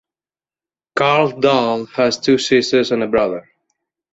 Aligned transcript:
Karl 0.95 1.39
Dall 1.39 1.85
has 1.85 2.17
two 2.17 2.39
sisters 2.39 2.91
and 2.91 3.03
a 3.03 3.07
brother. 3.07 3.47